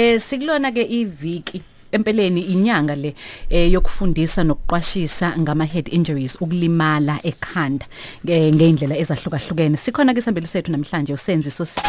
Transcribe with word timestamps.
Eh 0.00 0.16
sikulona 0.20 0.72
ke 0.72 0.80
iviki 0.80 1.60
empeleni 1.92 2.40
inyanga 2.40 2.94
le 2.96 3.14
eh, 3.50 3.72
yokufundisa 3.72 4.44
nokuqwashisa 4.44 5.34
ngama 5.38 5.64
head 5.64 5.88
injuries 5.92 6.36
ukulimala 6.40 7.18
ekhanda 7.22 7.86
nge- 8.24 8.52
ngeindlela 8.54 8.96
ezahlukahlukene. 8.96 9.76
Sikhona 9.76 10.14
ke 10.14 10.20
isambeli 10.24 10.46
sethu 10.46 10.72
namhlanje 10.72 11.12
usenzi 11.12 11.50
sosi 11.50 11.80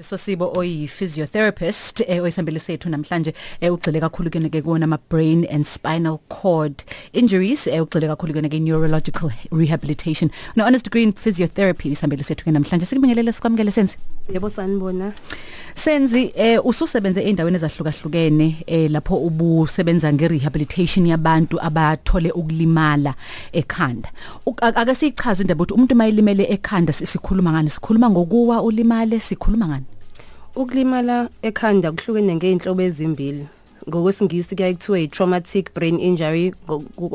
Sosibo 0.00 0.52
oyi 0.56 0.88
physiotherapist 0.88 2.00
eh 2.08 2.22
oyisambeli 2.22 2.60
sethu 2.60 2.88
namhlanje 2.88 3.34
eh, 3.60 3.72
ugcile 3.72 4.00
kakhulu 4.00 4.30
kene 4.30 4.48
ke 4.50 4.62
kuona 4.62 4.84
ama 4.84 4.98
brain 5.10 5.46
and 5.50 5.64
spinal 5.66 6.18
cord 6.28 6.82
injuries 7.12 7.66
eh, 7.66 7.82
ugcile 7.82 8.08
kakhulu 8.08 8.32
kene 8.34 8.48
ke 8.48 8.58
neurological 8.60 9.30
rehabilitation 9.52 10.30
no 10.56 10.64
honest 10.64 10.84
degree 10.84 11.02
in 11.02 11.12
physiotherapy 11.12 11.92
isambeli 11.92 12.24
sethu 12.24 12.44
ke 12.44 12.50
namhlanje 12.56 12.86
sikubingelele 12.86 13.32
sikwamukele 13.32 13.70
senzi 13.70 13.96
yebo 14.32 14.48
sanibona 14.50 15.12
Senzi 15.74 16.32
eh 16.36 16.60
ususebenze 16.66 17.20
endaweni 17.22 17.56
ezahlukahlukene 17.56 18.56
eh 18.66 18.90
lapho 18.90 19.16
ubusebenza 19.16 20.12
ngerehabilitation 20.12 21.06
yabantu 21.06 21.56
abathole 21.62 22.30
ukulimala 22.30 23.14
ekhanda. 23.52 24.08
Uk- 24.46 24.60
ak- 24.60 24.76
Ake 24.76 24.94
sichaze 24.94 25.42
indaba 25.42 25.62
ukuthi 25.64 25.74
umuntu 25.74 25.94
mayilimele 25.96 26.44
ekhanda 26.44 26.92
sisikhuluma 26.92 27.52
ngani? 27.52 27.70
Sikhuluma 27.70 28.10
ngokuwa 28.10 28.62
ulimale, 28.62 29.20
sikhuluma 29.20 29.66
ngani? 29.68 29.84
Ukulimala 30.56 31.28
ekhanda 31.42 31.92
kuhlukene 31.92 32.34
ngeinhlobo 32.36 32.82
ezimbili. 32.82 33.46
Ngokwesingisi 33.88 34.54
kuyaye 34.56 34.74
kuthiwe 34.74 35.02
i-traumatic 35.04 35.74
brain 35.74 36.00
injury 36.00 36.54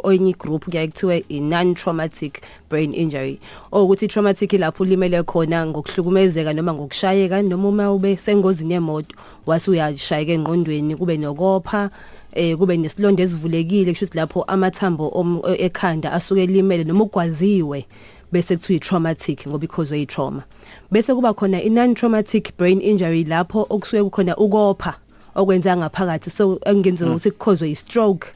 oyinye 0.04 0.34
group 0.34 0.66
kuyaye 0.66 0.88
kuthiwe 0.88 1.26
i-non 1.30 1.76
traumatic 1.76 2.42
brain 2.70 2.94
injury. 2.94 3.40
Okuthi 3.72 4.05
i-traumatic 4.05 4.54
lapho 4.54 4.84
ulimele 4.84 5.23
khona 5.23 5.66
ngokuhlukumezeka 5.66 6.54
noma 6.54 6.73
ngokushayeka 6.73 7.42
noma 7.42 7.68
uma 7.68 7.92
ube 7.94 8.18
sengozini 8.18 8.73
yemoto 8.73 9.16
wase 9.45 9.72
uyashayeka 9.72 10.31
engqondweni 10.31 10.95
kube 10.95 11.17
nokopha 11.17 11.90
eh 12.34 12.58
kube 12.58 12.78
nesilonda 12.78 13.23
esivulekile 13.23 13.92
kusho 13.94 14.06
ukuthi 14.06 14.17
lapho 14.17 14.44
amathambo 14.44 15.08
om- 15.09 15.42
ekhanda 15.58 16.12
asuke 16.12 16.44
elimele 16.44 16.84
noma 16.84 17.03
ugwaziwe. 17.03 17.86
Bese 18.31 18.56
kuthiwa 18.58 18.75
i-traumatic 18.78 19.47
ngoba 19.47 19.59
because 19.59 19.92
way 19.92 20.06
trauma 20.06 20.44
bese 20.92 21.14
kuba 21.16 21.33
khona 21.33 21.61
i-non 21.64 21.95
traumatic 21.95 22.58
brain 22.58 22.81
injury 22.81 23.23
lapho 23.23 23.66
okusuke 23.69 24.03
kukhona 24.03 24.36
ukopha 24.38 24.94
okwenza 25.36 25.78
ngaphakathi. 25.78 26.30
So 26.30 26.59
engenzeka 26.66 27.11
ukuthi 27.11 27.31
kukhozwe 27.31 27.69
i-stroke. 27.72 28.28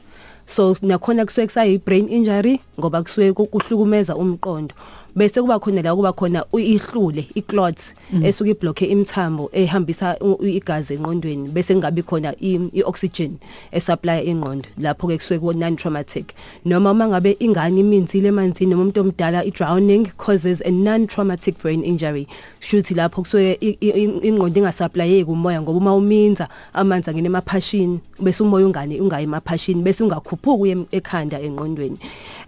So 0.46 0.74
nakhona 0.82 1.24
kusuke 1.24 1.46
kusayi 1.46 1.78
brain 1.78 2.08
injury 2.08 2.60
ngoba 2.78 3.02
kusuke 3.02 3.32
ku- 3.32 3.46
kuhlukumeza 3.46 4.16
umqondo. 4.16 4.74
Bese 5.16 5.40
kuba 5.40 5.58
khona 5.58 5.82
la 5.82 5.94
kuba 5.94 6.12
khona 6.12 6.44
ihlule 6.52 7.26
i-clot 7.34 7.78
esuke 8.24 8.50
iblock 8.50 8.82
imithambo 8.82 9.50
ehambisa 9.52 10.16
u- 10.20 10.36
u- 10.40 10.46
igazi 10.46 10.94
enqondweni 10.94 11.48
bese 11.48 11.74
kungabi 11.74 12.02
khona 12.02 12.34
i- 12.40 12.70
i-oxygen 12.72 13.38
esupply 13.72 14.24
ingqondo. 14.26 14.68
Lapho 14.80 15.08
ke 15.08 15.18
kusuke 15.18 15.40
ku 15.40 15.52
non 15.52 15.76
traumatic 15.76 16.34
noma 16.64 16.90
uma 16.90 17.08
ngabe 17.08 17.36
ingane 17.40 17.80
iminzile 17.80 18.28
emanzini 18.28 18.70
noma 18.70 18.82
umuntu 18.84 19.00
omdala 19.00 19.44
i-drowning 19.44 20.06
causes 20.18 20.60
a 20.64 20.70
non 20.70 21.06
traumatic 21.06 21.58
brain 21.62 21.84
injury. 21.84 22.26
Shuthi 22.60 22.94
lapho 22.94 23.22
kusuke 23.22 23.58
i- 23.60 23.76
i- 23.80 23.92
i- 24.04 24.28
ingqondo 24.28 24.60
ingasupplyeki 24.60 25.24
umoya 25.30 25.60
ngoba 25.62 25.78
uma 25.78 25.94
uminza 25.94 26.48
amanzi 26.74 27.10
angena 27.10 27.26
emaphashini 27.26 28.00
bese 28.20 28.42
umoya 28.42 28.66
ungane 28.66 29.00
ungayi 29.00 29.24
emaphashini 29.24 29.82
bese 29.82 30.04
ungakhuphuki 30.04 30.62
uye 30.62 30.76
ekhanda 30.92 31.40
engqondweni. 31.40 31.98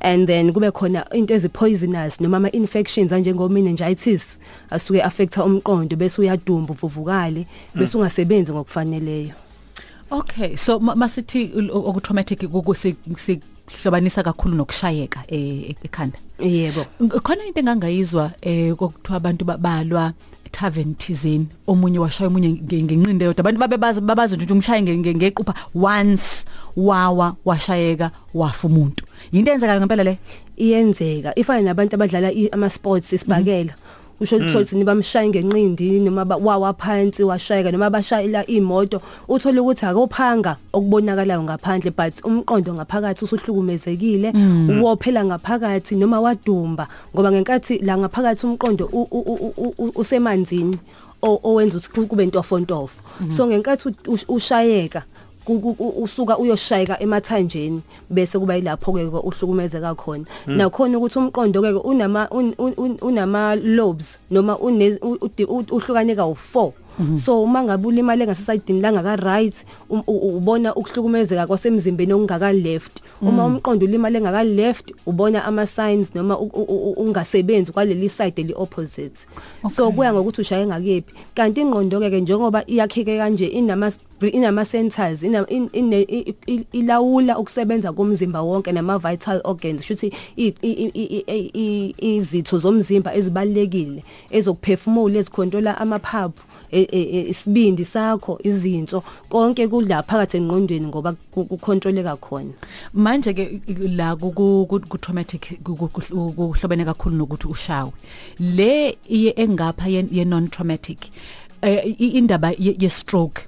And 0.00 0.26
then 0.26 0.52
kube 0.52 0.70
khona 0.72 1.06
into 1.14 1.34
ezipoisonous 1.34 2.20
noma 2.20 2.36
ama 2.36 2.50
infections 2.54 3.12
anjengo 3.12 3.48
meningitis 3.48 4.38
asuke 4.70 5.02
affecta 5.02 5.44
umqondo 5.44 5.96
bese 5.96 6.20
uyadumba 6.20 6.72
uvuvukale 6.74 7.46
bese 7.74 7.96
ungasebenzi 7.96 8.52
ngokufaneleyo. 8.52 9.34
Okay, 10.10 10.56
so 10.56 10.78
ma- 10.80 10.94
masithi 10.94 11.50
oku 11.72 12.00
traumatic 12.00 12.38
kukusihlobanisa 12.48 14.22
kakhulu 14.22 14.54
nokushayeka 14.56 15.20
eh, 15.28 15.74
ekhanda. 15.84 16.18
yebo. 16.38 16.86
Ng- 17.00 17.20
Khona 17.20 17.44
into 17.46 17.60
engangayizwa 17.60 18.30
eh 18.42 18.74
kokuthiwa 18.74 19.16
abantu 19.16 19.44
babalwa 19.44 20.12
tavern 20.52 20.94
thizeni 20.94 21.46
omunye 21.66 21.98
washaya 21.98 22.28
omunye 22.28 22.48
nge- 22.48 22.82
ngenqindi 22.84 23.24
yodwa 23.24 23.40
abantu 23.40 23.58
babe 23.60 23.76
bazi 23.76 24.00
babazi 24.00 24.36
nje 24.36 24.44
ukuthi 24.44 24.52
umshaye 24.52 24.82
nge- 24.82 24.98
nge- 24.98 25.14
ngequpha 25.16 25.54
once 25.74 26.44
wawa 26.76 27.36
washayeka 27.44 28.10
wafa 28.34 28.68
umuntu. 28.68 29.03
Yinto 29.32 29.52
enzeka 29.52 29.80
ngempela 29.80 30.04
le? 30.04 30.18
Iyenzeka. 30.56 31.32
Ifana 31.36 31.62
nabantu 31.62 31.94
abadlala 31.94 32.30
ama 32.52 32.70
sports 32.70 33.12
isibhakela 33.12 33.74
usho 34.20 34.36
ukuthi 34.36 34.76
ni 34.76 34.84
bamshaya 34.84 35.28
ngenqindi 35.28 36.00
noma 36.00 36.22
wawa 36.36 36.72
phansi 36.72 37.24
washayeka 37.24 37.72
noma 37.72 37.90
bashayela 37.90 38.46
imoto 38.46 39.02
uthola 39.28 39.60
ukuthi 39.62 39.86
akophanga 39.86 40.56
okubonakalayo 40.72 41.42
ngaphandle 41.42 41.90
but 41.90 42.14
umqondo 42.24 42.74
ngaphakathi 42.74 43.24
usuhlukumezekile. 43.24 44.32
Uwophela 44.70 45.24
ngaphakathi 45.24 45.96
noma 45.96 46.20
wadumba. 46.20 46.88
Ngoba 47.14 47.32
ngenkathi 47.32 47.78
la 47.82 47.98
ngaphakathi 47.98 48.46
umqondo 48.46 48.88
usemanzini 49.96 50.78
owenza 51.22 51.78
ukuthi 51.78 52.06
kube 52.06 52.24
intofontofo 52.24 53.00
so 53.36 53.46
ngenkathi 53.46 53.94
ushayeka 54.28 55.02
usuka 55.48 56.38
uyoshayeka 56.38 57.00
emathanjeni 57.02 57.82
bese 58.10 58.38
kuba 58.38 58.54
yilapho 58.56 58.92
ke 58.92 59.04
uhlukumezeka 59.04 59.94
khona. 59.94 60.24
Nakhona 60.46 60.98
ukuthi 60.98 61.18
umqondo 61.18 61.60
ke 61.62 61.80
unama 61.84 62.28
un- 62.30 62.54
un- 62.58 62.74
un- 62.76 62.98
unama 63.02 63.54
lobes 63.56 64.18
noma 64.30 64.56
une 64.58 64.98
u- 65.02 65.18
u- 65.20 65.30
u- 65.48 65.66
uhlukane 65.76 66.14
ka 66.16 66.22
u4 66.22 66.72
so 67.24 67.42
uma 67.42 67.62
ngabe 67.62 67.86
ulimale 67.88 68.26
ngasesayidini 68.26 68.80
langa 68.80 69.02
ka 69.02 69.16
right 69.16 69.54
um- 69.90 70.02
ubona 70.06 70.74
ukuhlukumezeka 70.74 71.46
kwasemzimbeni 71.46 72.12
okungaka 72.12 72.52
left 72.52 73.02
uma 73.22 73.44
umqondo 73.46 73.86
ulimale 73.86 74.20
ngaka 74.20 74.44
left 74.44 74.92
ubona 75.06 75.44
ama 75.44 75.66
signs 75.66 76.14
noma 76.14 76.38
ungasebenzi 76.96 77.72
kwaleli 77.72 78.08
side 78.08 78.40
eli 78.40 78.54
opposite 78.56 79.18
so 79.74 79.90
kuya 79.92 80.12
ngokuthi 80.12 80.40
ushaye 80.40 80.66
ngakephi. 80.66 81.14
Kanti 81.34 81.60
ingqondo 81.60 82.00
ke 82.00 82.20
njengoba 82.20 82.62
iyakheke 82.66 83.18
kanje 83.18 83.46
inama 83.46 83.92
inama 84.32 84.64
centers 84.64 85.22
ina- 85.22 85.46
ilawula 86.72 87.38
ukusebenza 87.38 87.92
komzimba 87.92 88.42
wonke 88.42 88.72
nama 88.72 88.98
vital 88.98 89.40
organs 89.44 89.82
shuthi 89.82 90.12
izitho 91.98 92.58
zomzimba 92.58 93.14
ezibalekile 93.14 94.04
ezokuphefumula 94.30 95.18
ezikhontrola 95.18 95.78
amaphaphu 95.78 96.42
isibindi 96.74 97.84
sakho 97.84 98.38
izinso 98.42 99.02
konke 99.30 99.68
kulapha 99.68 100.02
phakathi 100.08 100.36
engqondweni 100.36 100.86
ngoba 100.86 101.14
ku- 101.30 101.44
kucontroleka 101.44 102.16
khona 102.16 102.52
manje 102.94 103.32
ke 103.32 103.60
la 103.96 104.16
ku 104.16 104.98
traumatic 105.00 105.62
ku- 105.64 105.76
ku- 105.76 105.88
ku- 105.88 106.32
kuhlobene 106.32 106.84
kakhulu 106.84 107.16
nokuthi 107.16 107.46
ushawe. 107.48 107.92
Le 108.40 108.96
iye 109.08 109.30
engapha 109.36 109.88
ye 109.88 110.24
non 110.24 110.48
traumatic 110.48 111.10
i- 111.62 112.18
indaba 112.18 112.52
ye 112.58 112.88
stroke 112.88 113.46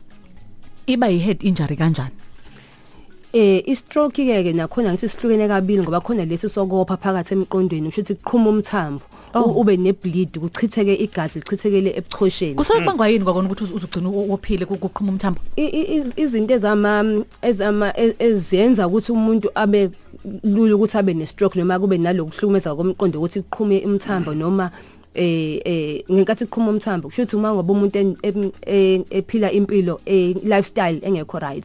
iba 0.87 1.09
yi 1.09 1.19
head 1.19 1.43
injury 1.43 1.77
kanjani? 1.77 2.15
Eh 3.35 3.61
i-stroke 3.67 4.17
ke 4.25 4.43
ke 4.45 4.53
nakhona 4.55 4.93
ngisisihlukene 4.93 5.49
kabili 5.49 5.83
ngoba 5.83 6.01
khona 6.01 6.25
lesi 6.25 6.49
sokopha 6.49 6.97
phakathi 6.97 7.35
emqondweni 7.35 7.89
usho 7.89 8.01
ukuthi 8.01 8.15
kuqhuma 8.15 8.49
umthambo. 8.51 9.03
Ube 9.45 9.77
nebleed 9.77 10.39
kuchitheke 10.39 10.95
igazi 10.95 11.39
lichithekele 11.39 11.91
ebuchosheni. 11.97 12.55
Kusuke 12.55 12.79
kubangwa 12.81 13.09
yini 13.09 13.25
kwakona 13.25 13.49
ukuthi 13.49 13.65
uz- 13.65 13.75
uzugcina 13.77 14.09
u- 14.09 14.33
uphile 14.35 14.65
kuqhuma 14.65 15.13
umthambo? 15.13 15.41
Izinto 16.17 16.55
ezama 16.55 17.25
ezama 17.43 17.93
e- 17.97 18.15
ezenza 18.19 18.87
ukuthi 18.87 19.13
umuntu 19.13 19.51
abe 19.55 19.91
lula 20.45 20.75
ukuthi 20.77 20.99
abe 20.99 21.15
ne-stroke 21.15 21.59
noma 21.59 21.79
kube 21.79 21.99
nalokuhlukumeza 21.99 22.75
komqondo 22.75 23.19
ukuthi 23.19 23.43
kuqhume 23.43 23.85
umthambo 23.87 24.35
noma 24.35 24.71
eh 25.15 25.61
eh 25.65 26.05
ngenkathi 26.13 26.45
kuqhuma 26.47 26.71
umthambo 26.71 27.09
kusho 27.09 27.23
ukuthi 27.23 27.37
uma 27.37 27.55
ngoba 27.55 27.73
umuntu 27.73 28.17
e- 28.67 29.05
ephila 29.11 29.53
impilo 29.53 30.01
eh 30.07 30.35
lifestyle 30.45 31.01
engekho 31.03 31.39
right 31.39 31.65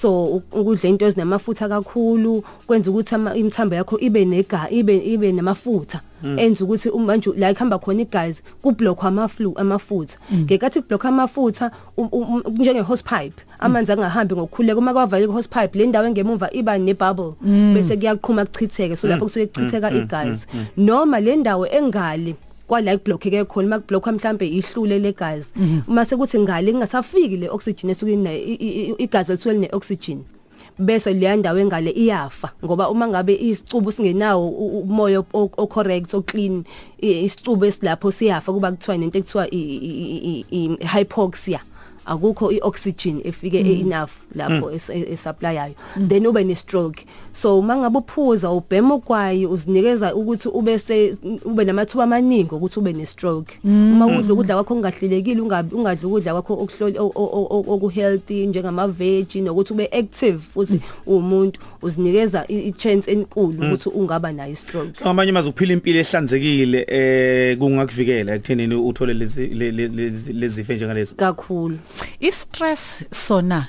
so 0.00 0.24
u- 0.24 0.42
ukudla 0.52 0.88
into 0.88 1.06
ezinamafutha 1.06 1.68
kakhulu 1.68 2.44
kwenza 2.66 2.90
ukuthi 2.90 3.14
ama- 3.14 3.36
imithambo 3.36 3.74
yakho 3.74 3.98
ibe 3.98 4.24
nega 4.24 4.66
ibe 4.70 4.96
ibe 4.96 5.32
namafutha. 5.32 6.00
Enza 6.36 6.64
ukuthi 6.64 6.88
um- 6.90 7.04
manje 7.04 7.30
la 7.36 7.50
ikhamba 7.50 7.78
khona 7.78 8.02
igazi 8.02 8.42
kublock 8.62 9.04
amaflu 9.04 9.52
amafutha. 9.58 10.18
Ngekathi 10.34 10.80
kublock 10.82 11.04
amafutha 11.04 11.70
um- 11.96 12.08
um- 12.12 12.42
njenge 12.58 12.80
hose 12.80 13.02
pipe 13.02 13.42
amanzi 13.58 13.92
angahambi 13.92 14.34
ngokukhuleka. 14.34 14.78
Uma 14.78 14.92
kwavaleka 14.92 15.32
hose 15.32 15.48
pipe 15.48 15.78
le 15.78 15.86
ndawo 15.86 16.06
engemuva 16.06 16.50
iba 16.52 16.78
ne 16.78 16.94
bubble 16.94 17.32
bese 17.74 17.96
kuyaqhuma 17.96 18.44
kuchitheke 18.44 18.96
so 18.96 19.08
lapho 19.08 19.24
kusuke 19.24 19.46
kuchitheka 19.46 19.90
igazi 19.90 20.46
noma 20.76 21.20
le 21.20 21.36
ndawo 21.36 21.66
engale 21.66 22.34
kwala 22.66 22.92
ikublockeke 22.92 23.44
khona 23.44 23.68
makublockwa 23.68 24.12
mhlambe 24.12 24.48
ihlule 24.48 24.98
legazi 24.98 25.48
uma 25.88 26.04
sekuthi 26.04 26.38
ngale 26.38 26.72
kungasafiki 26.72 27.36
le 27.36 27.48
oxygen 27.50 27.90
esuke 27.90 28.12
igazi 28.98 29.32
elisuke 29.32 29.52
line 29.54 29.68
oxygen 29.72 30.24
bese 30.78 31.12
leya 31.14 31.36
ndawo 31.36 31.58
engale 31.58 31.90
iyafa. 31.90 32.52
Ngoba 32.64 32.90
uma 32.90 33.08
ngabe 33.08 33.34
isicubu 33.34 33.92
singenawo 33.92 34.48
umoya 34.48 35.20
o- 35.32 35.50
o 35.56 35.66
correct 35.66 36.14
o 36.14 36.20
clean 36.22 36.64
i- 37.00 37.24
isicubu 37.24 37.64
esilapho 37.64 38.10
siyafa 38.10 38.52
kuba 38.52 38.70
kuthiwa 38.72 38.96
nento 38.98 39.18
ekuthiwa 39.18 39.48
i- 39.54 40.44
hypoxia. 40.92 41.60
Akukho 42.06 42.52
ioxygen 42.52 43.20
efike 43.24 43.60
enough 43.60 44.10
lapho 44.34 44.70
esupplyayo. 44.70 45.74
Then 46.08 46.26
ube 46.26 46.44
ne 46.44 46.54
stroke 46.54 47.06
so 47.32 47.62
mangabe 47.62 47.98
uphuza 47.98 48.50
ubhema 48.50 48.94
ugwayi 48.94 49.46
uzinikeza 49.46 50.14
ukuthi 50.14 50.48
ube 50.48 50.78
se 50.78 51.16
ube 51.44 51.64
namathuba 51.64 52.04
amaningi 52.04 52.54
ukuthi 52.54 52.78
ube 52.78 52.92
ne 52.92 53.06
stroke 53.06 53.58
uma 53.64 54.06
udla 54.06 54.34
ukudla 54.34 54.54
kwakho 54.54 54.74
kungahlelekile 54.74 55.40
ungabi 55.40 55.74
ungadla 55.74 56.08
ukudla 56.08 56.32
kwakho 56.32 56.54
okuhloli 56.54 56.98
oku 56.98 57.88
healthy 57.88 58.46
njengama 58.46 58.88
veg 58.88 59.34
nokuthi 59.34 59.72
ube 59.72 59.88
active 59.92 60.38
futhi 60.38 60.80
umuntu 61.06 61.60
uzinikeza 61.82 62.44
i 62.48 62.72
chance 62.72 63.10
enkulu 63.10 63.66
ukuthi 63.66 63.88
ungaba 63.88 64.32
nayo 64.32 64.56
stroke 64.56 64.98
so 64.98 65.08
amanye 65.08 65.32
mazukuphila 65.32 65.72
impilo 65.72 66.00
ehlanzekile 66.00 66.86
eh 66.88 67.58
kungakuvikela 67.58 68.34
ekuthenini 68.34 68.74
uthole 68.74 69.14
lezi 69.14 69.46
lezi 69.46 70.56
zifo 70.56 70.72
njengalezi? 70.72 71.14
Kakhulu. 71.14 71.78
I-stress 72.20 73.04
sona 73.10 73.66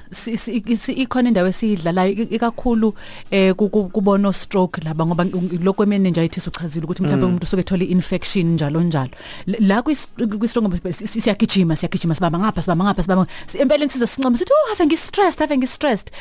ikhona 0.88 1.27
indawo 1.29 1.47
esiyidlalayo 1.47 2.12
ikakhulu 2.12 2.94
eh 3.31 3.53
kubona 3.56 4.33
stroke 4.33 4.81
laba 4.81 5.06
ngoba 5.06 5.25
lokho 5.63 5.85
meningitis 5.85 6.47
uchazile 6.47 6.85
ukuthi 6.85 7.03
mhlawumbe 7.03 7.25
umuntu 7.25 7.44
usuke 7.44 7.62
ethola 7.62 7.83
infection 7.83 8.53
njalo 8.53 8.81
njalo. 8.81 9.12
La 9.59 9.81
kwi-stroke 9.81 10.77
siyagijima 10.94 11.75
siyagijima 11.75 12.15
sibamba 12.15 12.39
ngapha 12.39 12.62
sibamba 12.62 12.85
ngapha 12.85 13.03
sibamba 13.03 13.27
empeleni 13.59 13.91
size 13.91 14.07
sincoma 14.07 14.38
sithi 14.38 14.51
oh 14.53 14.69
have 14.69 14.85
ngi-stressed 14.85 15.39
have 15.39 15.57
ngi-stressed? 15.57 16.12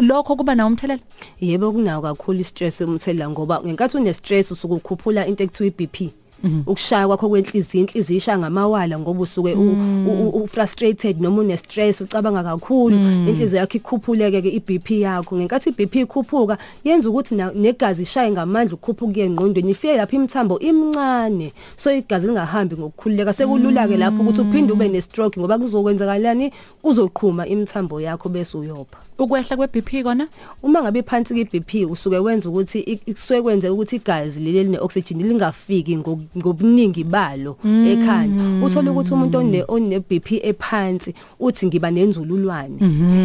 Lokho 0.00 0.36
kuba 0.36 0.54
nawo 0.54 0.70
umthelela 0.70 1.00
yebo 1.40 1.72
kunawo 1.72 2.02
kakhulu 2.02 2.40
i-stress 2.40 2.80
umthelela 2.80 3.30
ngoba 3.30 3.60
ngenkathi 3.60 3.96
une 3.96 4.12
stress 4.14 4.50
usuke 4.50 4.74
ukhuphula 4.74 5.26
into 5.26 5.44
ekuthiwa 5.44 5.66
i-BP 5.68 6.25
ukushaya 6.66 7.06
kwakho 7.06 7.28
kwenhliziyo 7.28 7.84
inhliziyo 7.84 8.18
ishaya 8.18 8.38
ngamawala 8.38 8.98
ngoba 8.98 9.20
usuke 9.20 9.54
u 9.54 10.48
frustrated 10.48 11.20
noma 11.20 11.42
une 11.42 11.56
stress 11.56 12.00
ucabanga 12.00 12.42
kakhulu. 12.42 12.96
Inhliziyo 12.96 13.60
yakho 13.60 13.76
ikhuphuleke 13.76 14.42
ke 14.42 14.48
iBP 14.48 14.90
yakho. 14.90 15.36
Ngenkathi 15.36 15.70
iBP 15.70 15.94
ikhuphuka 15.94 16.58
yenza 16.84 17.08
ukuthi 17.10 17.34
negazi 17.34 18.02
ishaye 18.02 18.30
ngamandla 18.30 18.74
ukukhuphuka 18.74 19.20
engqondweni 19.20 19.70
ifike 19.70 19.96
lapha 19.96 20.16
imithambo 20.16 20.58
imncane. 20.58 21.52
So 21.76 21.92
igazi 21.92 22.26
lingahambi 22.26 22.76
ngokukhululeka. 22.76 23.32
Sekulula 23.32 23.88
ke 23.88 23.96
lapho 23.96 24.22
ukuthi 24.22 24.40
uphinde 24.40 24.72
ube 24.72 24.88
ne 24.88 25.00
stroke 25.00 25.40
ngoba 25.40 25.58
kuzokwenzakalani 25.58 26.52
kuzoqhuma 26.82 27.46
imithambo 27.46 28.00
yakho 28.00 28.28
bese 28.28 28.56
uyopha. 28.56 29.05
Ukwehla 29.18 29.56
kweBP 29.56 30.02
kona? 30.02 30.28
Uma 30.62 30.82
ngabe 30.82 31.02
phansi 31.02 31.34
kweBP 31.34 31.90
usuke 31.90 32.18
wenza 32.18 32.48
ukuthi 32.48 32.80
ikusuke 32.80 33.42
kwenze 33.42 33.68
ukuthi 33.68 33.96
igazi 33.96 34.40
leli 34.40 34.64
line 34.64 34.78
oxygen 34.78 35.22
lingafiki 35.22 35.96
ngobuningi 36.36 37.04
balo 37.04 37.56
ekhanda. 37.64 38.66
Uthola 38.66 38.90
ukuthi 38.90 39.12
umuntu 39.12 39.38
one 39.38 39.64
one 39.68 40.00
BP 40.00 40.32
ephansi 40.42 41.14
uthi 41.40 41.66
ngiba 41.66 41.90
nenzululwane. 41.90 42.78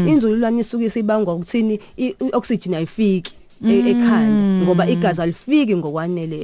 Inzululwane 0.07 0.61
isuke 0.61 0.85
isibangwa 0.85 1.35
ukuthini? 1.35 1.79
Ioxygen 1.97 2.73
ayifiki. 2.73 3.40
Ekhanda 3.65 4.65
ngoba 4.65 4.89
igazi 4.89 5.21
alifiki 5.21 5.75
ngokwanele 5.75 6.37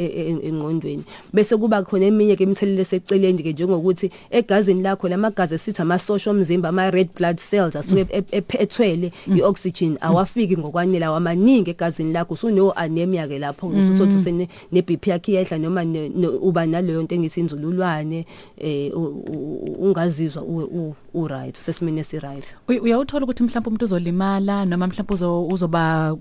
engqondweni. 0.44 1.04
Bese 1.34 1.58
kuba 1.58 1.84
khona 1.84 2.06
eminye 2.06 2.36
ke 2.36 2.44
imithelelo 2.44 2.81
eseceleni 2.81 3.44
ke 3.44 3.54
njengokuthi 3.54 4.12
egazini 4.31 4.81
lakho 4.81 5.08
lamagazi 5.10 5.56
esithi 5.56 5.81
amasosha 5.81 6.31
omzimba 6.31 6.69
ama 6.69 6.92
red 6.92 7.10
blood 7.16 7.38
cells 7.38 7.75
asuke 7.75 8.08
ephethwele 8.31 9.12
ioxygen 9.28 9.98
awafiki 10.02 10.58
ngokwanele 10.58 11.06
awamaningi 11.06 11.72
egazini 11.72 12.14
lakho. 12.14 12.34
Usune 12.34 12.72
anemia 12.75 13.28
ke 13.28 13.40
lapho 13.40 13.68
usothi 13.68 14.24
sene 14.24 14.48
ne 14.72 14.81
BP 14.81 15.08
yakhe 15.08 15.31
iyehla 15.31 15.58
noma 15.58 15.84
uba 16.42 16.66
naleyo 16.66 17.04
nto 17.04 17.16
engisinzululwane 17.16 18.25
eh 18.58 18.92
ungazizwa 19.80 20.44
u 21.13 21.28
right 21.28 21.56
sesimene 21.56 22.04
si 22.04 22.20
right 22.20 22.46
uyawuthola 22.68 23.24
ukuthi 23.24 23.44
mhlawumbe 23.44 23.68
umuntu 23.68 23.86
uzolimala 23.86 24.66
noma 24.66 24.88
mhlawumbe 24.88 25.54
uzoba 25.54 26.16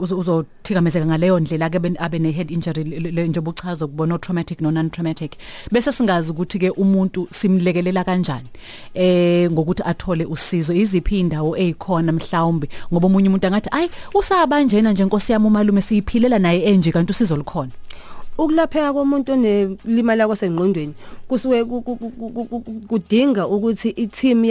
uzothikamezeka 0.86 1.06
ngaleyo 1.06 1.40
ndlela 1.40 1.70
ke 1.70 1.80
abe 1.98 2.18
ne 2.18 2.32
head 2.32 2.50
injury 2.50 2.84
njengoba 2.84 3.50
uchaza 3.50 3.86
kubona 3.86 4.18
traumatic 4.18 4.60
no 4.60 4.70
non 4.70 4.90
traumatic 4.90 5.36
bese 5.70 5.92
singazi 5.92 6.30
ukuthi 6.30 6.58
ke 6.58 6.70
umuntu 6.70 7.28
simlekelela 7.30 8.04
kanjani 8.04 8.48
eh 8.94 9.50
ngokuthi 9.50 9.82
athole 9.84 10.24
usizo. 10.24 10.72
Iziphi 10.72 11.20
indawo 11.20 11.56
ezikhona 11.56 12.12
mhlawumbe? 12.12 12.68
Ngoba 12.92 13.06
umunye 13.06 13.28
umuntu 13.28 13.46
angathi 13.46 13.68
ay 13.72 13.88
usabanjena 14.14 14.92
nje 14.92 15.02
inkosi 15.02 15.32
yami 15.32 15.46
umalume 15.46 15.82
siyiphilela 15.82 16.38
naye 16.38 16.62
enje 16.64 16.92
kanti 16.92 17.12
usizo 17.12 17.36
likhona 17.36 17.70
ukulapheka 18.38 18.92
komuntu 18.92 19.32
onelimala 19.32 20.26
kwasengqondweni 20.26 20.94
kusuke 21.28 21.64
kudinga 22.88 23.46
ukuthi 23.46 23.90
i-team 23.96 24.44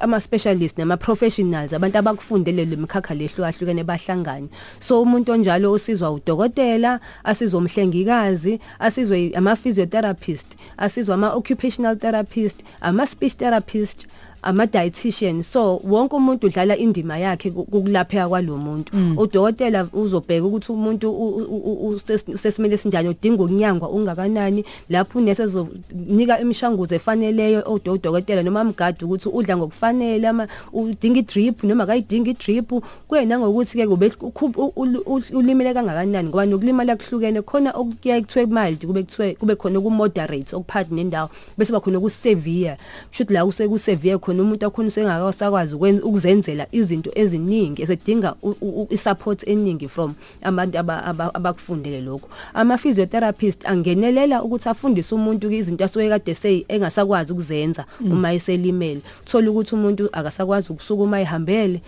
ama 0.00 0.20
specialist 0.20 0.78
nama 0.78 0.96
professionals 0.96 1.72
abantu 1.72 1.98
abakufundele 1.98 2.64
lemkhakha 2.64 3.14
lehlukahlukene 3.14 3.84
bahlangane. 3.84 4.48
So 4.80 5.02
umuntu 5.02 5.32
onjalo 5.32 5.72
usizwa 5.72 6.10
udokotela 6.10 7.00
asizwe 7.24 7.58
umhlengikazi 7.58 8.60
asizwe 8.78 9.32
ama 9.36 9.56
physiotherapist 9.56 10.46
asizwe 10.76 11.14
ama 11.14 11.32
occupational 11.34 11.96
therapist 11.96 12.56
ama 12.80 13.06
speech 13.06 13.36
therapist 13.36 14.06
ama 14.06 14.25
dietitian 14.42 15.42
so 15.42 15.80
wonke 15.84 16.16
umuntu 16.16 16.46
udlala 16.46 16.76
indima 16.76 17.18
yakhe 17.18 17.50
ukulapheka 17.50 18.28
kwalomuntu. 18.28 18.92
Udokotela 19.16 19.88
uzobheka 19.92 20.46
ukuthi 20.46 20.72
umuntu 20.72 21.10
usesimele 22.34 22.74
esinjani 22.74 23.08
udinga 23.08 23.42
ukunyangwa 23.42 23.88
ungakanani 23.88 24.64
lapho 24.90 25.18
unese 25.18 25.42
ezonika 25.42 26.40
imishanguzo 26.40 26.94
efaneleyo 26.94 27.62
odokotela 27.66 28.42
noma 28.42 28.60
amgadi 28.60 29.04
ukuthi 29.04 29.28
udla 29.28 29.56
ngokufanele 29.56 30.28
ama 30.28 30.48
udinga 30.72 31.18
idrip 31.18 31.64
noma 31.64 31.84
akayidinga 31.84 32.30
idrip. 32.30 32.72
Kuyena 33.08 33.38
ngokuthi 33.38 33.78
ke 33.78 33.86
kube 33.86 34.12
ulimele 35.32 35.74
kangakanani 35.74 36.28
ngoba 36.28 36.46
nokulimala 36.46 36.96
kuhlukene 36.96 37.42
khona 37.42 37.70
okuyaye 37.70 38.22
kuthiwe 38.22 38.46
mild 38.46 38.86
kube 38.86 39.02
kuthiwe 39.02 39.34
kube 39.34 39.54
khona 39.56 39.80
ku 39.80 39.90
moderate 39.90 40.56
okuphathi 40.56 40.94
nendawo 40.94 41.30
bese 41.58 41.72
bakhona 41.72 42.00
ku 42.00 42.10
severe 42.10 42.76
kusho 43.10 43.24
la 43.28 43.44
useke 43.44 43.68
ku 43.68 43.78
severe 43.78 44.18
khona 44.26 44.42
umuntu 44.42 44.66
akhona 44.66 44.88
usengakasakwazi 44.88 45.74
ukuzenzela 46.02 46.66
izinto 46.72 47.10
eziningi 47.14 47.82
esedinga 47.82 48.34
isupport 48.90 49.48
eningi 49.48 49.88
from 49.88 50.14
abantu 50.42 50.78
abakufundele 51.34 52.00
lokho 52.00 52.28
ama 52.54 52.78
physiotherapist 52.78 53.66
angenelela 53.66 54.42
ukuthi 54.42 54.68
afundise 54.68 55.14
umuntu 55.14 55.50
izinto 55.50 55.84
asuke 55.84 56.08
kade 56.08 56.34
sey 56.34 56.64
engasakwazi 56.68 57.32
ukuzenza 57.32 57.84
uma 58.00 58.32
eselimele. 58.32 59.00
Uthola 59.22 59.50
ukuthi 59.50 59.74
umuntu 59.74 60.08
akasakwazi 60.12 60.72
ukusukuma 60.72 61.20
ehambele 61.20 61.80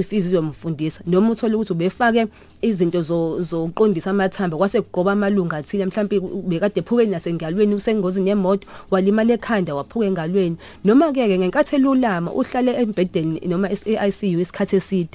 iphysio 0.00 0.30
yomfundisa 0.30 1.00
noma 1.06 1.30
uthola 1.30 1.56
ukuthi 1.56 1.72
ubefake 1.72 2.26
izinto 2.62 3.02
zoqondisa 3.42 4.10
amathamba 4.10 4.56
kwase 4.56 4.80
kugoba 4.80 5.12
amalunga 5.12 5.56
athile 5.56 5.86
mhlawumbe 5.86 6.20
bekade 6.48 6.80
ephuke 6.80 7.06
nasengalweni 7.06 7.74
usengozini 7.74 8.28
yemoto 8.30 8.66
walimala 8.90 9.34
ekhanda 9.34 9.74
waphuka 9.74 10.06
engalweni. 10.06 10.56
Noma 10.84 11.12
ke 11.12 11.38
ngenkathi 11.38 11.81
elulama 11.82 12.32
uhlale 12.32 12.72
embedeni 12.72 13.40
noma 13.46 13.68
e-ICU 13.70 14.40
isikhathi 14.40 14.76
eside. 14.76 15.08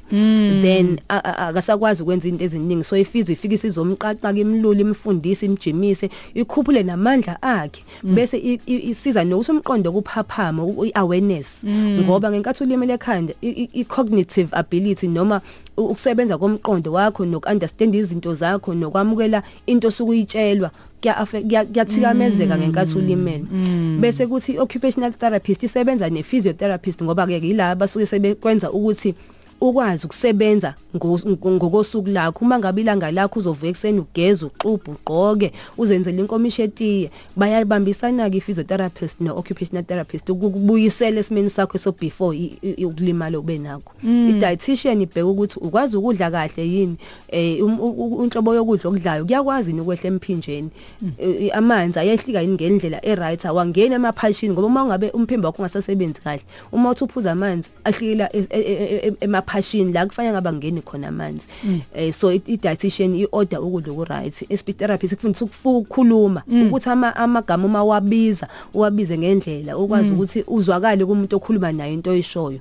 Then 0.62 1.00
akasakwazi 1.08 2.04
ukwenza 2.04 2.28
into 2.28 2.44
eziningi. 2.44 2.84
So 2.84 2.98
ifizwe 2.98 3.34
ifika 3.34 3.56
isizomqaqa 3.56 4.34
kimlula 4.34 4.82
imfundisi 4.82 5.46
imjimise 5.46 6.10
ikhuphule 6.34 6.84
namandla 6.84 7.42
akhe. 7.42 7.84
Bese 8.04 8.60
isiza 8.68 9.24
nokuthi 9.24 9.52
umqondo 9.52 9.92
kuphaphama 9.92 10.64
i-awareness 10.86 11.64
ngoba 11.66 12.32
ngenkathi 12.32 12.64
ulimele 12.64 12.94
ekhanda 12.94 13.34
i-cognitive 13.42 14.50
ability 14.52 15.08
noma 15.08 15.42
ukusebenza 15.78 16.38
komqondo 16.38 16.92
wakho 16.92 17.26
nokunderstand 17.26 17.96
izinto 17.96 18.36
zakho 18.36 18.74
nokwamukela 18.74 19.44
into 19.66 19.92
sokuyitshelwa 19.92 20.72
kuyathikamezeka 21.02 22.58
ngenkathi 22.58 22.98
ulimele. 22.98 23.46
Bese 24.00 24.28
kuthi 24.28 24.60
occupational 24.60 25.14
therapist 25.14 25.64
isebenza 25.64 26.10
ne 26.10 26.24
physiotherapist 26.24 27.04
ngoba 27.04 27.28
ke 27.28 27.40
yilabo 27.42 27.80
basuke 27.80 28.06
sebekwenza 28.06 28.72
ukuthi 28.72 29.16
ukwazi 29.62 30.06
ukusebenza 30.06 30.74
ngokosuku 30.98 32.10
lakho 32.10 32.46
uma 32.46 32.60
ngabe 32.60 32.82
ilanga 32.82 33.12
lakho 33.12 33.40
uzovuka 33.40 33.68
ekseni 33.68 34.00
ugeza 34.00 34.46
uxubha 34.46 34.92
ugqoke 34.92 35.52
uzenzele 35.78 36.20
inkomisho 36.22 36.64
etiye 36.64 37.12
bayabambisana 37.36 38.30
ke 38.30 38.42
physiotherapist 38.42 39.22
no 39.22 39.38
occupational 39.38 39.84
therapist 39.84 40.30
ukubuyisela 40.30 41.20
esimeni 41.20 41.50
sakho 41.50 41.78
so 41.78 41.92
before 41.92 42.36
ukulimala 42.86 43.40
ube 43.40 43.58
nakho. 43.58 43.92
I 44.04 44.34
dietitian 44.34 45.02
ibheka 45.02 45.26
ukuthi 45.26 45.60
ukwazi 45.60 45.98
ukudla 45.98 46.32
kahle 46.32 46.68
yini 46.68 46.98
eh 47.28 47.64
unhlobo 47.64 48.56
yokudla 48.56 48.90
okudlayo 48.90 49.26
kuyakwazi 49.26 49.74
ukwehla 49.74 50.08
emphinjeni. 50.08 50.70
Amanzi 51.54 52.00
ayehlika 52.00 52.42
yini 52.42 52.54
ngendlela 52.54 53.06
e 53.06 53.16
right 53.16 53.46
awangena 53.46 53.96
emaphashini 53.96 54.54
ngoba 54.54 54.68
uma 54.68 54.86
ngabe 54.86 55.10
umphimbo 55.10 55.48
wakho 55.48 55.62
ungasasebenzi 55.62 56.22
kahle 56.22 56.42
uma 56.72 56.90
uthi 56.90 57.04
uphuza 57.04 57.32
amanzi 57.32 57.70
ahlikela 57.84 58.30
emaphashini 59.22 59.94
la 59.94 60.06
kufanele 60.06 60.34
ngaba 60.34 60.54
ngene 60.54 60.82
khona 60.88 61.08
amanzi 61.08 61.48
eh 61.96 62.14
so 62.14 62.32
i 62.32 62.40
dietitian 62.40 63.16
i 63.16 63.28
order 63.32 63.60
ukudla 63.60 63.94
ku 63.94 64.04
right 64.04 64.34
speech 64.34 64.78
therapist 64.78 65.16
kufundisa 65.16 65.46
ukufuka 65.46 65.78
ukukhuluma 65.78 66.42
ukuthi 66.48 66.90
ama 66.90 67.16
amagama 67.16 67.66
uma 67.66 67.84
wabiza 67.84 68.48
uwabize 68.74 69.18
ngendlela 69.18 69.78
ukwazi 69.78 70.10
ukuthi 70.10 70.44
uzwakale 70.48 71.06
kumuntu 71.06 71.36
okhuluma 71.36 71.72
naye 71.72 71.94
into 71.94 72.12
oyishoyo. 72.12 72.60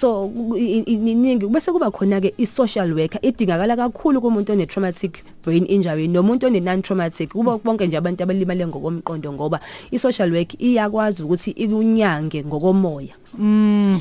So 0.00 0.30
iningi 0.56 1.46
bese 1.46 1.72
kuba 1.72 1.90
khona 1.90 2.20
ke 2.20 2.34
i 2.38 2.46
social 2.46 2.92
worker 2.92 3.20
idingakala 3.22 3.76
kakhulu 3.76 4.20
kumuntu 4.20 4.52
one 4.52 4.66
traumatic 4.66 5.24
brain 5.48 5.64
injury 5.68 6.08
nomuntu 6.08 6.46
one 6.46 6.60
non 6.60 6.82
traumatic 6.82 7.30
kuba 7.32 7.58
bonke 7.64 7.86
nje 7.86 7.96
abantu 7.96 8.22
abalimale 8.22 8.66
ngokomqondo 8.66 9.32
ngoba 9.32 9.60
i 9.90 9.98
social 9.98 10.32
work 10.32 10.54
iyakwazi 10.60 11.22
ukuthi 11.22 11.50
ikunyange 11.50 12.44
ngokomoya. 12.44 13.14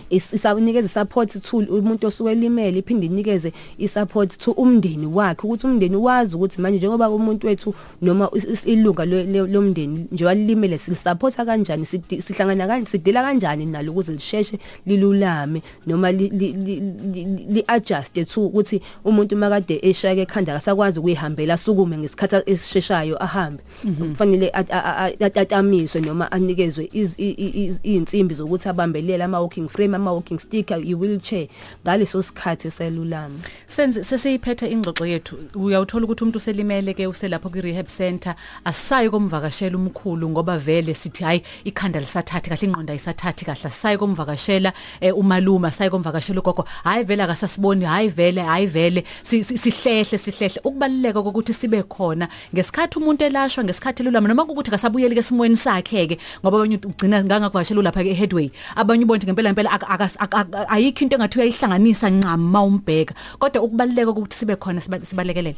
Is- 0.10 0.34
isanikeza 0.34 0.88
support 0.90 1.42
tool 1.42 1.68
umuntu 1.70 2.08
osuke 2.08 2.32
elimele 2.32 2.80
iphinde 2.80 3.06
inikeze 3.06 3.52
i-support 3.78 4.38
to 4.38 4.52
umndeni 4.52 5.06
wakhe 5.06 5.48
ukuthi 5.48 5.68
umndeni 5.68 5.96
wazi 5.96 6.36
ukuthi 6.36 6.62
manje 6.62 6.78
njengoba 6.78 7.10
umuntu 7.10 7.48
wethu 7.48 7.74
noma 8.02 8.30
ilunga 8.66 9.06
lo- 9.06 9.24
lo- 9.24 9.48
lomndeni 9.48 10.06
nje 10.12 10.26
walilimele 10.26 10.78
silisupporta 10.78 11.46
kanjani 11.46 11.86
sihlangana 11.86 12.68
kanjani 12.68 12.86
sidila 12.86 13.24
kanjani 13.24 13.66
nalo 13.66 13.92
ukuze 13.92 14.12
lisheshe 14.12 14.60
lilulame 14.86 15.62
noma 15.88 16.12
li- 16.12 16.30
li-adjuste 17.50 18.26
to 18.26 18.46
ukuthi 18.46 18.82
umuntu 19.06 19.36
makade 19.38 19.80
eshayeke 19.82 20.22
ekhanda 20.22 20.52
akasakwazi 20.56 21.00
ukuyihambela 21.38 21.54
asukume 21.54 21.98
ngesikhathi 21.98 22.36
esisheshayo 22.52 23.24
ahambe. 23.24 23.64
Kufanele 23.84 24.50
at- 24.54 24.72
a- 24.72 24.84
a- 24.84 25.12
a- 25.20 25.42
atamiswe 25.42 26.02
noma 26.02 26.32
anikezwe 26.32 26.90
iz- 26.94 27.16
i- 27.18 27.36
i- 27.38 27.68
i- 27.68 27.80
iy'nsimbi 27.84 28.36
zokuthi 28.36 28.70
abambelela 28.70 29.26
ama-walking 29.26 29.70
frame 29.70 29.96
ama-walking 29.96 30.40
stick 30.40 30.72
i-wheelchair. 30.72 31.48
Ngaleso 31.86 32.22
sikhathi 32.22 32.68
eselulama 32.68 33.36
senze 33.68 34.04
sesiyiphethe 34.04 34.68
ingxoxo 34.72 35.06
yethu. 35.06 35.36
Uyawuthola 35.56 36.06
ukuthi 36.06 36.24
umuntu 36.24 36.38
uselimele 36.38 36.94
ke 36.94 37.08
uselapho 37.08 37.50
kwi 37.50 37.62
rehab 37.62 37.88
center. 37.88 38.36
Asisayi 38.66 39.10
komvakashela 39.10 39.78
umkhulu 39.78 40.30
ngoba 40.30 40.58
vele 40.58 40.94
sithi 40.94 41.24
hayi 41.24 41.42
ikhanda 41.64 42.00
lisathathi 42.00 42.50
kahle 42.50 42.68
ingqondo 42.68 42.92
ayisathathi 42.94 43.46
kahle. 43.46 43.68
Asisayi 43.68 43.98
komvakashela 43.98 44.74
eh, 45.02 45.14
umaluma 45.18 45.68
asisayi 45.68 45.90
komvakashela 45.90 46.40
ugogo. 46.40 46.66
Hayi 46.84 47.04
vele 47.04 47.24
akasasiboni 47.24 47.86
hayi 47.86 48.10
vele 48.10 48.42
hayi 48.42 48.66
vele. 48.68 49.04
Si- 49.24 49.44
si- 49.44 49.58
sihlehle 49.58 50.18
sihlehle. 50.18 50.62
Ukubaluleka 50.64 51.17
kokuthi 51.24 51.54
sibe 51.54 51.84
khona. 51.84 52.28
Ngesikhathi 52.54 53.00
umuntu 53.00 53.24
elashwa 53.24 53.64
ngesikhathi 53.64 54.04
elulama 54.04 54.28
noma 54.28 54.44
ukuthi 54.44 54.70
akasabuyeli 54.70 55.16
ke 55.16 55.24
simweni 55.24 55.56
sakhe 55.56 56.08
ke 56.08 56.18
ngoba 56.44 56.58
abanye 56.58 56.78
ugcina 56.86 57.24
ngangakuvakashela 57.24 57.82
lapha 57.82 58.04
ke 58.04 58.14
headway. 58.14 58.52
Abanye 58.76 59.04
ukuthi 59.06 59.26
ngempela 59.26 59.54
ngempela 59.54 59.70
ayikho 60.70 61.02
into 61.04 61.16
engathi 61.16 61.40
uyayihlanganisa 61.40 62.10
ncam 62.10 62.42
mawumbheka 62.52 63.14
kodwa 63.40 63.62
ukubaluleka 63.64 64.14
kokuthi 64.14 64.38
sibe 64.38 64.56
khona 64.56 64.82
siba- 64.82 65.06
sibalekelele 65.06 65.56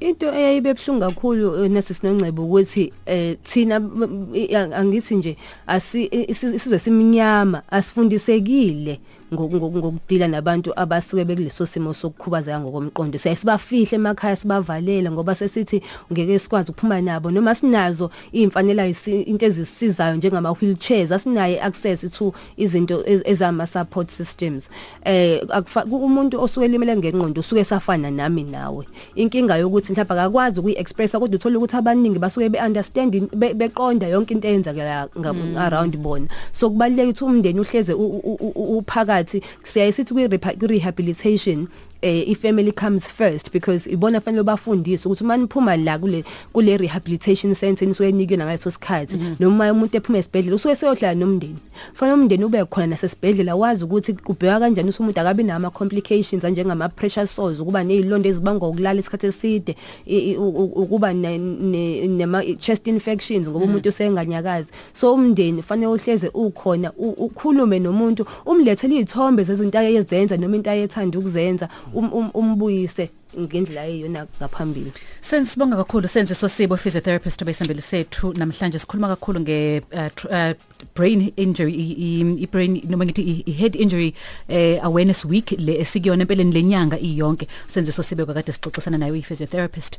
into 0.00 0.26
eyayibe 0.34 0.74
buhlungu 0.74 1.00
kakhulu 1.00 1.64
eh, 1.64 1.70
nasi 1.70 1.94
sinongcebo 1.94 2.42
ukuthi 2.42 2.92
eh 3.06 3.36
thina 3.44 3.76
m- 3.76 4.34
angithi 4.74 5.14
nje 5.14 5.36
asi 5.66 6.04
isi- 6.06 6.54
isizwe 6.54 6.78
simnyama 6.78 7.62
asifundisekile. 7.70 8.98
Ngokudila 9.32 10.28
nabantu 10.28 10.72
abasuke 10.76 11.24
bekuleso 11.24 11.66
simo 11.66 11.92
sokukhubazeka 11.94 12.60
ngokomqondo. 12.60 13.18
Siyasibafihle 13.18 13.96
emakhaya 13.96 14.36
sibavalele 14.36 15.10
ngoba 15.10 15.34
sesithi 15.34 15.82
ngeke 16.12 16.38
sikwazi 16.38 16.70
ukuphuma 16.70 17.00
nabo. 17.00 17.30
Noma 17.30 17.54
sinazo 17.54 18.10
imfanela 18.32 18.86
into 18.86 19.46
ezisizayo 19.46 20.16
njengama 20.16 20.52
wheelchairs 20.52 21.12
asinaye 21.12 21.60
access 21.62 22.00
to 22.18 22.32
izinto 22.56 23.02
ez- 23.06 23.22
ezama 23.24 23.66
support 23.66 24.10
systems. 24.10 24.68
Eh 25.04 25.40
akufa- 25.48 25.84
ku- 25.88 26.04
umuntu 26.04 26.40
osuke 26.42 26.64
elimele 26.66 26.96
ngengqondo 26.96 27.40
usuke 27.40 27.64
safana 27.64 28.10
nami 28.10 28.42
nawe. 28.44 28.86
Inkinga 29.14 29.56
yokuthi 29.56 29.92
mhlawumbe 29.92 30.14
akakwazi 30.14 30.60
ukuyi-expressa 30.60 31.18
kodwa 31.20 31.36
uthola 31.36 31.58
ukuthi 31.58 31.76
abaningi 31.76 32.18
basuke 32.18 32.48
be-understand 32.48 33.28
be- 33.36 33.54
beqonda 33.54 34.06
yonke 34.08 34.34
into 34.34 34.48
eyenzakala 34.48 35.08
nga- 35.18 35.32
around 35.66 35.96
bona. 35.96 36.26
So 36.52 36.70
kubalulekile 36.70 37.10
ukuthi 37.12 37.24
umndeni 37.24 37.60
uhleze 37.60 37.92
u- 37.94 38.78
uphakathi 39.22 39.42
siyaye 39.64 39.92
sithi 39.92 40.14
kwi-reha- 40.14 40.56
kwi-rehabilitation. 40.58 41.68
Eh 42.02 42.28
i-family 42.30 42.72
comes 42.72 43.04
first 43.08 43.52
because 43.52 43.90
ibona 43.90 44.20
fanele 44.20 44.42
bafundiswe 44.42 45.06
ukuthi 45.12 45.24
uma 45.24 45.36
niphuma 45.36 45.76
la 45.76 45.98
kule 45.98 46.24
kule 46.52 46.76
rehabilitation 46.76 47.54
center 47.54 47.88
nisuke 47.88 48.08
enikwe 48.08 48.36
ngaleso 48.36 48.70
sikhathi 48.70 49.16
noma 49.40 49.72
umuntu 49.72 49.96
ephuma 49.96 50.18
esibhedlela 50.18 50.56
usuke 50.56 50.76
seyohlala 50.76 51.14
nomndeni. 51.14 51.56
Fanele 51.94 52.14
umndeni 52.14 52.44
ube 52.44 52.64
khona 52.64 52.86
nasesibhedlela 52.86 53.56
wazi 53.56 53.84
ukuthi 53.84 54.12
kubheka 54.12 54.60
kanjani 54.60 54.88
ukuthi 54.88 55.02
umuntu 55.02 55.20
akabi 55.20 55.42
nama 55.42 55.70
complications 55.70 56.44
njengama 56.44 56.88
pressure 56.88 57.26
sores 57.26 57.60
ukuba 57.60 57.84
nezilonda 57.84 58.28
ezibangwa 58.28 58.68
ukulala 58.68 59.00
isikhathi 59.00 59.26
eside 59.26 59.76
i- 60.06 60.18
i- 60.32 60.36
u- 60.36 60.48
u- 60.48 60.82
ukuba 60.82 61.12
ne- 61.12 61.38
ne- 61.38 62.06
nema 62.08 62.42
chest 62.58 62.86
infections 62.86 63.48
ngoba 63.48 63.64
umuntu 63.64 63.88
usenganyakazi. 63.88 64.68
So 64.92 65.14
umndeni 65.14 65.62
fanele 65.62 65.86
uhleze 65.86 66.28
ukhona 66.34 66.92
u- 66.98 67.14
ukhulume 67.24 67.78
nomuntu 67.78 68.26
umlethele 68.46 68.94
izithombe 68.94 69.44
zezinto 69.44 69.78
ayezenza 69.78 70.36
noma 70.36 70.56
into 70.56 70.70
ayethanda 70.70 71.18
ukuzenza 71.18 71.68
um- 71.86 71.91
um- 71.91 71.91
umbuyise 71.94 73.10
ngendlela 73.38 73.86
eyona 73.86 74.26
ngaphambili. 74.38 74.92
Sensibonga 75.20 75.76
kakhulu 75.76 76.08
senze 76.08 76.34
sosibo 76.34 76.76
physiotherapist 76.76 77.42
obesambeli 77.42 77.82
sethu. 77.82 78.32
Namhlanje 78.32 78.78
sikhuluma 78.78 79.08
kakhulu 79.08 79.40
nge 79.40 79.80
uh, 79.92 79.98
tr- 80.16 80.50
uh, 80.50 80.56
brain 80.94 81.32
injury 81.36 81.72
i- 81.72 81.96
i 82.06 82.20
i- 82.42 82.46
brain 82.52 82.82
noma 82.88 83.04
ngithi 83.04 83.22
i- 83.22 83.44
i 83.46 83.52
head 83.52 83.74
injury 83.76 84.14
eh 84.48 84.78
awareness 84.84 85.24
week 85.24 85.50
le 85.58 85.80
esikuyona 85.80 86.22
empeleni 86.22 86.52
lenyanga 86.52 86.98
iyonke. 86.98 87.46
Senze 87.74 87.92
sosibo 87.92 88.26
kade 88.26 88.52
sixoxisana 88.52 88.98
nayo 88.98 89.14
i 89.16 89.22
physiotherapist 89.22 89.98